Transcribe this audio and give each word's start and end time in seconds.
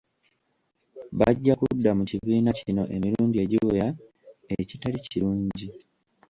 Bajja 1.17 1.53
kudda 1.59 1.89
mu 1.97 2.03
kibiina 2.09 2.49
kino 2.59 2.83
emirundi 2.95 3.35
egiwera, 3.43 3.87
ekitali 4.59 4.97
kirungi. 5.05 5.67